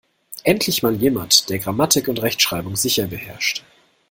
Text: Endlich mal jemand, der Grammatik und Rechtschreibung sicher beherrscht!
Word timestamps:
Endlich 0.43 0.81
mal 0.81 0.95
jemand, 0.95 1.47
der 1.51 1.59
Grammatik 1.59 2.07
und 2.07 2.23
Rechtschreibung 2.23 2.75
sicher 2.75 3.05
beherrscht! 3.05 3.63